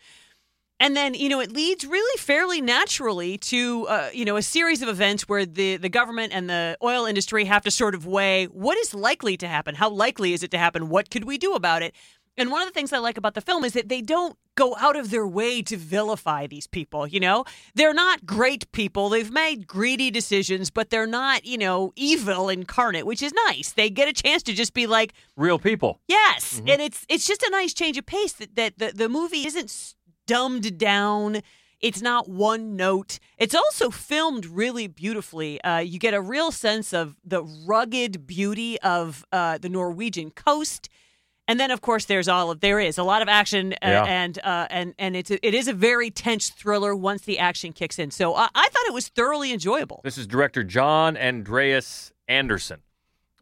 [0.80, 4.82] And then, you know, it leads really fairly naturally to, uh, you know, a series
[4.82, 8.46] of events where the, the government and the oil industry have to sort of weigh
[8.46, 9.76] what is likely to happen?
[9.76, 10.90] How likely is it to happen?
[10.90, 11.96] What could we do about it?
[12.38, 14.76] And one of the things I like about the film is that they don't go
[14.80, 17.46] out of their way to vilify these people, you know?
[17.74, 19.10] They're not great people.
[19.10, 23.72] They've made greedy decisions, but they're not, you know, evil incarnate, which is nice.
[23.72, 26.00] They get a chance to just be like, Real people.
[26.08, 29.46] Yes, and it's it's just a nice change of pace that, that the, the movie
[29.46, 29.96] isn't
[30.28, 31.42] dumbed down.
[31.80, 33.20] It's not one note.
[33.38, 35.62] It's also filmed really beautifully.
[35.62, 40.90] Uh, you get a real sense of the rugged beauty of uh, the Norwegian coast.
[41.50, 44.04] And then, of course, there's all of there is a lot of action, uh, Yeah.
[44.04, 47.72] and uh, and and it's a, it is a very tense thriller once the action
[47.74, 48.12] kicks in.
[48.12, 50.02] So I, I thought it was thoroughly enjoyable.
[50.04, 52.80] This is director John Andreas Andersen,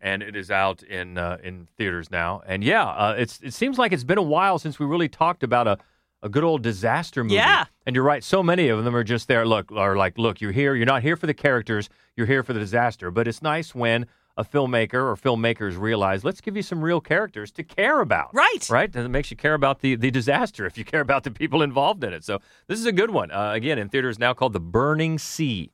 [0.01, 2.43] and it is out in uh, in theaters now.
[2.45, 5.41] And yeah, uh, it's it seems like it's been a while since we really talked
[5.41, 5.79] about a,
[6.25, 7.35] a good old disaster movie.
[7.35, 7.65] Yeah.
[7.85, 9.45] And you're right, so many of them are just there.
[9.45, 10.75] Look, are like, look, you're here.
[10.75, 11.87] You're not here for the characters.
[12.17, 13.11] You're here for the disaster.
[13.11, 17.51] But it's nice when a filmmaker or filmmakers realize, let's give you some real characters
[17.51, 18.33] to care about.
[18.33, 18.67] Right.
[18.71, 18.93] Right.
[18.93, 21.61] And it makes you care about the the disaster if you care about the people
[21.61, 22.23] involved in it.
[22.23, 23.29] So this is a good one.
[23.29, 25.71] Uh, again, in theaters now called The Burning Sea.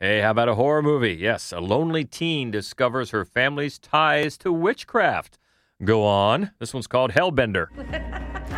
[0.00, 1.14] Hey, how about a horror movie?
[1.14, 5.38] Yes, a lonely teen discovers her family's ties to witchcraft.
[5.82, 6.50] Go on.
[6.58, 7.68] This one's called Hellbender.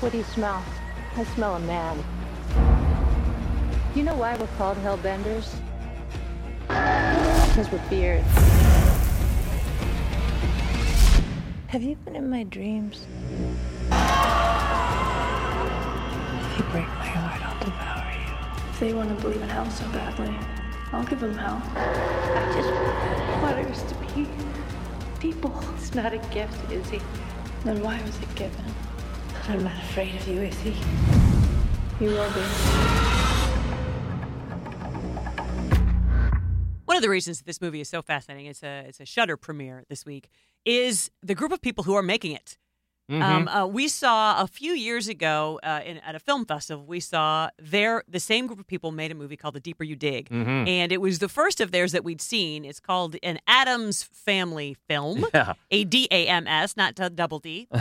[0.00, 0.62] What do you smell?
[1.16, 2.04] I smell a man.
[3.94, 5.54] You know why we're called hellbenders?
[6.68, 8.28] Because we're beards.
[11.68, 13.06] Have you been in my dreams?
[16.44, 18.70] If you break my heart, I'll devour you.
[18.70, 20.36] If they want to believe in hell so badly,
[20.92, 21.62] I'll give them hell.
[21.74, 22.70] I just
[23.42, 24.28] want others to be
[25.20, 25.58] people.
[25.76, 27.00] It's not a gift, Izzy.
[27.64, 28.64] Then why was it given?
[29.48, 30.74] I'm not afraid of you, Izzy.
[32.00, 32.40] You will be.
[36.84, 39.84] One of the reasons this movie is so fascinating, it's a it's a Shudder premiere
[39.88, 40.30] this week,
[40.64, 42.58] is the group of people who are making it.
[43.08, 46.84] Um, uh, we saw a few years ago uh, in, at a film festival.
[46.84, 49.94] We saw their the same group of people made a movie called The Deeper You
[49.94, 50.66] Dig, Mhm.
[50.68, 52.64] and it was the first of theirs that we'd seen.
[52.64, 55.52] It's called an Adams Family film, Yeah.
[55.70, 57.68] a D A M S, not double D.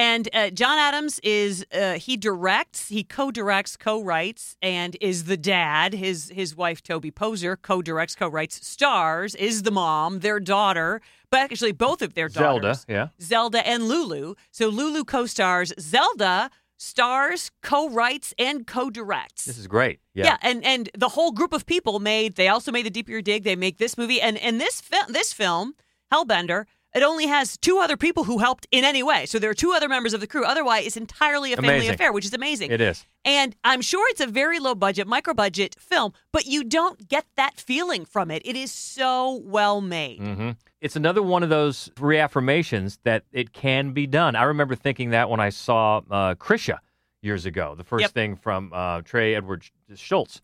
[0.00, 5.92] And uh, John Adams is uh, he directs, he co-directs, co-writes, and is the dad.
[5.92, 11.72] His his wife Toby Poser co-directs, co-writes, stars, is the mom, their daughter, but actually
[11.72, 13.08] both of their Zelda, daughters, yeah.
[13.20, 14.34] Zelda and Lulu.
[14.50, 19.44] So Lulu co-stars, Zelda stars, co-writes, and co-directs.
[19.44, 20.00] This is great.
[20.14, 20.26] Yeah.
[20.26, 22.36] Yeah, and and the whole group of people made.
[22.36, 23.44] They also made the Deeper Your Dig.
[23.44, 25.74] They make this movie, and and this fi- this film,
[26.12, 26.64] Hellbender.
[26.94, 29.26] It only has two other people who helped in any way.
[29.26, 30.44] So there are two other members of the crew.
[30.44, 31.94] Otherwise, it's entirely a family Amazing.
[31.94, 32.70] affair, which is amazing.
[32.70, 33.04] It is.
[33.26, 37.26] And I'm sure it's a very low budget, micro budget film, but you don't get
[37.36, 38.40] that feeling from it.
[38.46, 40.18] It is so well made.
[40.18, 44.36] hmm It's another one of those reaffirmations that it can be done.
[44.36, 46.78] I remember thinking that when I saw uh, Krisha
[47.20, 48.10] years ago, the first Yep.
[48.12, 50.40] thing from uh, Trey Edward Shults.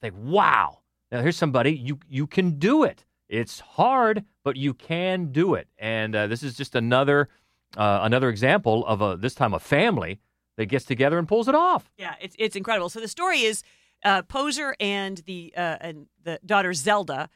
[0.00, 0.78] Think, wow,
[1.12, 3.04] now here's somebody you you can do it.
[3.28, 5.68] It's hard, but you can do it.
[5.76, 7.28] And uh, this is just another
[7.76, 10.20] uh, another example of a this time a family
[10.56, 11.90] that gets together and pulls it off.
[11.98, 12.88] Yeah, it's it's incredible.
[12.88, 13.62] So the story is
[14.04, 17.28] uh, Poser and the uh, and the daughter Zelda.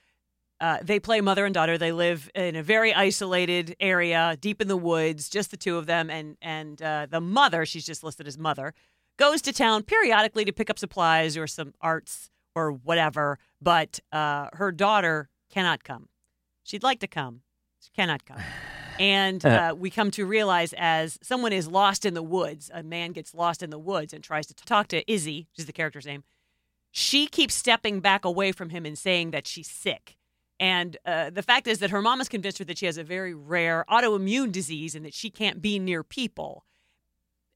[0.62, 1.76] Uh, they play mother and daughter.
[1.76, 5.86] They live in a very isolated area, deep in the woods, just the two of
[5.86, 6.08] them.
[6.08, 8.72] And and uh, the mother, she's just listed as mother,
[9.18, 13.40] goes to town periodically to pick up supplies or some arts or whatever.
[13.60, 16.08] But uh, her daughter cannot come.
[16.62, 17.40] She'd like to come,
[17.80, 18.38] she cannot come.
[19.00, 23.10] And uh, we come to realize as someone is lost in the woods, a man
[23.10, 26.06] gets lost in the woods and tries to talk to Izzy, which is the character's
[26.06, 26.22] name.
[26.92, 30.18] She keeps stepping back away from him and saying that she's sick.
[30.60, 33.04] And uh, the fact is that her mom has convinced her that she has a
[33.04, 36.64] very rare autoimmune disease and that she can't be near people.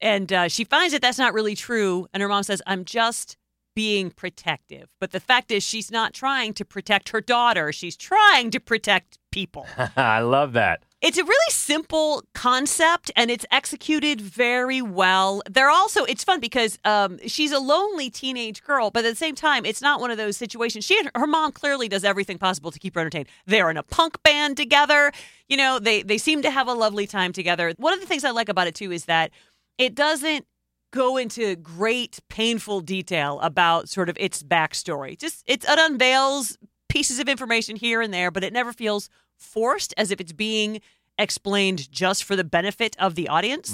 [0.01, 2.07] And uh, she finds that that's not really true.
[2.13, 3.37] And her mom says, I'm just
[3.75, 4.89] being protective.
[4.99, 7.71] But the fact is, she's not trying to protect her daughter.
[7.71, 9.67] She's trying to protect people.
[9.95, 10.83] I love that.
[10.99, 15.43] It's a really simple concept and it's executed very well.
[15.47, 19.35] They're also, it's fun because um, she's a lonely teenage girl, but at the same
[19.35, 20.85] time, it's not one of those situations.
[20.85, 23.27] She and her mom clearly does everything possible to keep her entertained.
[23.45, 25.11] They're in a punk band together.
[25.47, 27.73] You know, they, they seem to have a lovely time together.
[27.77, 29.29] One of the things I like about it too is that
[29.77, 30.47] it doesn't
[30.91, 35.15] go into great painful detail about sort of its backstory.
[35.15, 36.57] Just it's, it unveils
[36.89, 40.81] pieces of information here and there, but it never feels forced as if it's being
[41.17, 43.71] explained just for the benefit of the audience.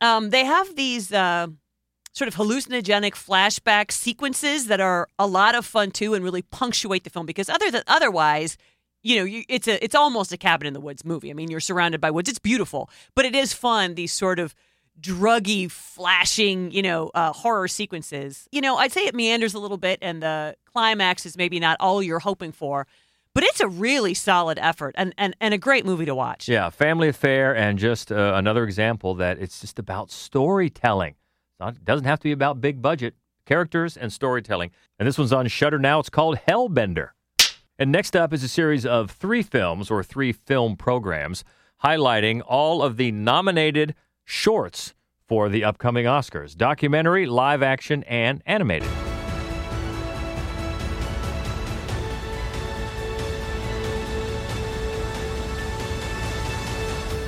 [0.00, 1.48] Um, they have these uh,
[2.12, 7.04] sort of hallucinogenic flashback sequences that are a lot of fun too, and really punctuate
[7.04, 8.56] the film because other than otherwise.
[9.04, 11.30] You know, you, it's a it's almost a cabin in the woods movie.
[11.30, 12.28] I mean, you're surrounded by woods.
[12.28, 13.94] It's beautiful, but it is fun.
[13.94, 14.56] These sort of
[15.00, 18.48] druggy, flashing, you know, uh, horror sequences.
[18.50, 21.76] You know, I'd say it meanders a little bit, and the climax is maybe not
[21.78, 22.88] all you're hoping for,
[23.38, 26.48] but it's a really solid effort and and, and a great movie to watch.
[26.48, 31.14] Yeah, family affair, and just uh, another example that it's just about storytelling.
[31.60, 33.14] It doesn't have to be about big budget
[33.46, 34.72] characters and storytelling.
[34.98, 36.00] And this one's on Shudder now.
[36.00, 37.10] It's called Hellbender.
[37.78, 41.44] And next up is a series of three films or three film programs
[41.84, 44.94] highlighting all of the nominated shorts
[45.28, 48.90] for the upcoming Oscars documentary, live action, and animated.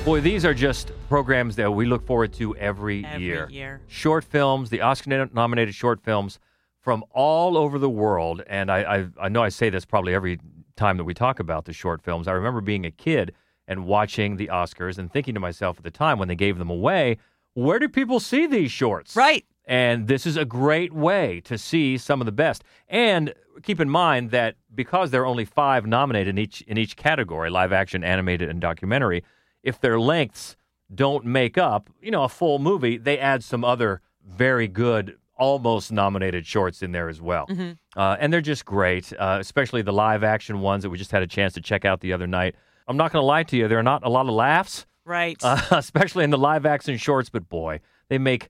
[0.03, 3.47] Boy, these are just programs that we look forward to every, Every year.
[3.51, 3.81] year.
[3.87, 6.39] Short films, the Oscar nominated short films
[6.79, 8.41] from all over the world.
[8.47, 10.39] And I, I, I know I say this probably every
[10.75, 12.27] time that we talk about the short films.
[12.27, 13.33] I remember being a kid
[13.67, 16.71] and watching the Oscars and thinking to myself at the time when they gave them
[16.71, 17.17] away,
[17.53, 19.15] where do people see these shorts?
[19.15, 19.45] Right.
[19.65, 22.63] And this is a great way to see some of the best.
[22.89, 26.95] And keep in mind that because there are only five nominated in each in each
[26.95, 29.23] category, live action, animated, and documentary,
[29.63, 30.55] if their lengths
[30.93, 35.91] don't make up, you know, a full movie, they add some other very good, almost
[35.91, 37.47] nominated shorts in there as well.
[37.47, 37.71] Mm-hmm.
[37.99, 41.23] Uh, and they're just great, uh, especially the live action ones that we just had
[41.23, 42.55] a chance to check out the other night.
[42.87, 45.37] I'm not going to lie to you, there are not a lot of laughs, Right.
[45.43, 48.49] uh, especially in the live action shorts, but boy, they make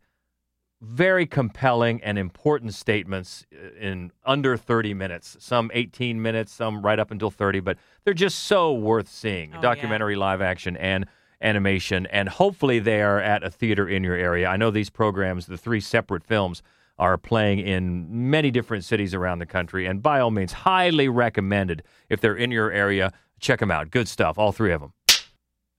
[0.81, 5.37] very compelling and important statements uh, in under 30 minutes.
[5.39, 9.53] Some 18 minutes, some right up until 30, but they're just so worth seeing.
[9.55, 11.05] Oh, Documentary, live action, and
[11.41, 12.07] animation.
[12.07, 14.47] And hopefully they are at a theater in your area.
[14.47, 16.63] I know these programs, the three separate films,
[16.97, 19.85] are playing in many different cities around the country.
[19.87, 23.11] And by all means, highly recommended if they're in your area.
[23.39, 23.89] Check them out.
[23.89, 24.93] Good stuff, all three of them.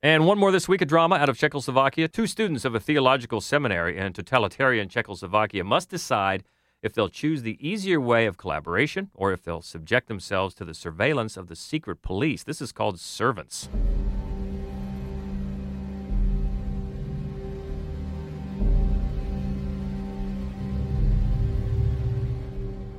[0.04, 2.08] And one more this week, a drama out of Czechoslovakia.
[2.08, 6.42] Two students of a theological seminary in totalitarian Czechoslovakia must decide
[6.82, 10.74] if they'll choose the easier way of collaboration or if they'll subject themselves to the
[10.74, 12.42] surveillance of the secret police.
[12.42, 13.68] This is called Servants.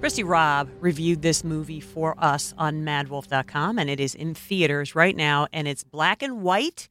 [0.03, 5.15] Christie Robb reviewed this movie for us on maddwolf.com, and it is in theaters right
[5.15, 6.89] now, and it's black and white,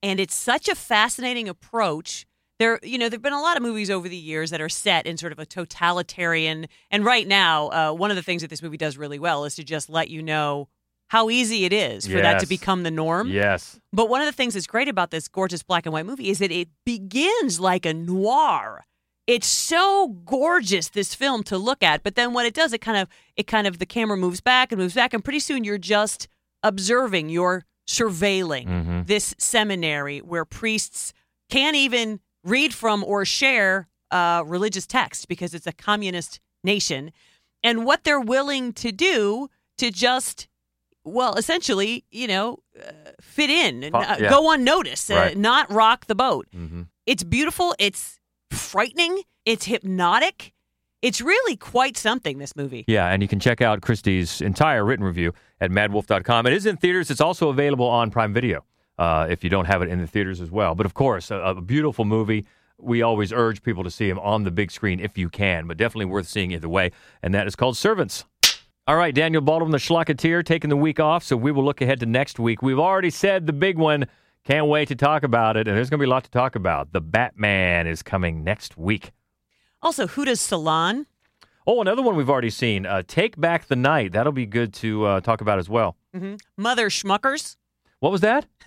[0.00, 2.24] and it's such a fascinating approach.
[2.60, 5.08] There, you know, there've been a lot of movies over the years that are set
[5.08, 8.62] in sort of a totalitarian, and right now, uh, one of the things that this
[8.62, 10.68] movie does really well is to just let you know
[11.08, 13.28] how easy it is for that to become the norm.
[13.28, 13.80] Yes.
[13.92, 16.38] But one of the things that's great about this gorgeous black and white movie is
[16.38, 18.84] that it begins like a noir.
[19.26, 22.98] It's so gorgeous this film to look at, but then what it does, it kind
[22.98, 25.78] of it kind of the camera moves back and moves back, and pretty soon you're
[25.78, 26.26] just
[26.62, 29.06] observing, you're surveilling Mhm.
[29.06, 31.12] this seminary where priests
[31.50, 37.12] can't even read from or share uh, religious text because it's a communist nation,
[37.64, 40.48] and what they're willing to do to just
[41.04, 44.30] well, essentially, you know, uh, fit in, uh, yeah.
[44.30, 45.36] go unnoticed, uh, Right.
[45.36, 46.46] not rock the boat.
[46.54, 46.82] Mm-hmm.
[47.06, 47.74] It's beautiful.
[47.80, 48.20] It's
[48.52, 49.22] frightening.
[49.44, 50.52] It's hypnotic.
[51.00, 52.38] It's really quite something.
[52.38, 52.84] This movie.
[52.86, 56.46] Yeah, and you can check out Christie's entire written review at maddwolf.com.
[56.46, 57.10] It is in theaters.
[57.10, 58.64] It's also available on Prime Video
[58.98, 60.74] uh, if you don't have it in the theaters as well.
[60.74, 62.46] But of course, a, a beautiful movie.
[62.78, 65.76] We always urge people to see him on the big screen if you can, but
[65.76, 66.90] definitely worth seeing either way.
[67.22, 68.24] And that is called Servants.
[68.88, 72.00] All right, Daniel Baldwin, the Schlocketeer, taking the week off, so we will look ahead
[72.00, 72.62] to next week.
[72.62, 74.06] We've already said the big one.
[74.44, 76.56] Can't wait to talk about it, and there's going to be a lot to talk
[76.56, 76.92] about.
[76.92, 79.12] The Batman is coming next week.
[79.80, 81.06] Also, Huda's Salon.
[81.64, 82.84] Oh, another one we've already seen.
[82.84, 84.10] Uh, Take Back the Night.
[84.12, 85.96] That'll be good to uh, talk about as well.
[86.12, 87.56] hmm Mother Schmuckers.
[88.00, 88.46] What was that?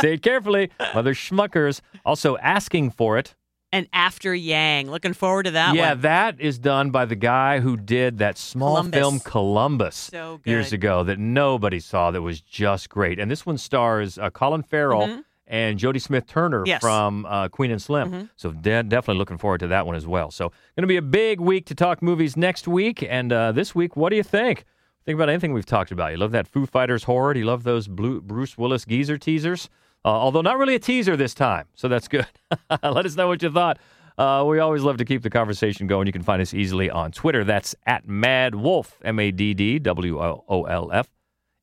[0.00, 0.70] Say it carefully.
[0.94, 1.80] Mother Schmuckers.
[2.04, 3.34] Also asking for it.
[3.76, 4.90] And After Yang.
[4.90, 6.00] Looking forward to that yeah, one.
[6.00, 8.98] that is done by the guy who did that small Columbus.
[8.98, 10.50] film Columbus So good.
[10.50, 13.18] years ago that nobody saw that was just great.
[13.18, 15.24] And this one stars uh, Colin Farrell Mhm.
[15.46, 16.80] and Jodie Smith Turner Yes.
[16.80, 18.10] from uh, Queen and Slim.
[18.10, 18.30] Mhm.
[18.36, 20.30] So de- definitely looking forward to that one as well.
[20.30, 23.02] So going to be a big week to talk movies next week.
[23.06, 24.64] And uh, this week, what do you think?
[25.04, 26.12] Think about anything we've talked about.
[26.12, 27.34] You love that Foo Fighters horror?
[27.34, 29.68] Do you love those Blue- Bruce Willis geezer teasers?
[30.06, 32.28] Uh, although not really a teaser this time, so that's good.
[32.82, 33.80] Let us know what you thought.
[34.16, 36.06] Uh, we always love to keep the conversation going.
[36.06, 37.42] You can find us easily on Twitter.
[37.42, 41.08] That's at MaddWolf, M A D D W O L F.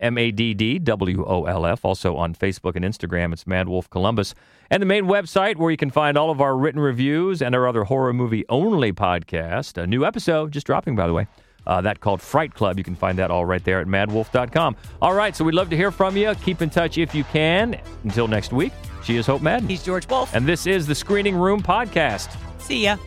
[0.02, 1.86] M A D D W O L F.
[1.86, 4.36] Also on Facebook and Instagram, it's MaddWolf Columbus.
[4.70, 7.66] And the main website where you can find all of our written reviews and our
[7.66, 9.82] other horror movie only podcast.
[9.82, 11.28] A new episode just dropping, by the way.
[11.66, 12.78] Uh, that called Fright Club.
[12.78, 14.76] You can find that all right there at maddwolf.com.
[15.02, 16.34] All right, so we'd love to hear from you.
[16.44, 17.80] Keep in touch if you can.
[18.04, 19.68] Until next week, she is Hope Madden.
[19.68, 20.34] He's George Wolf.
[20.34, 22.36] And this is the Screening Room Podcast.
[22.60, 22.98] See ya.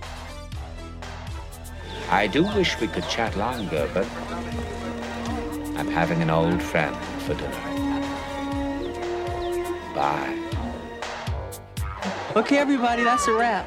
[2.11, 4.07] I do wish we could chat longer, but
[5.77, 7.51] I'm having an old friend for dinner.
[9.95, 10.43] Bye.
[12.37, 13.67] Okay, everybody, that's a wrap.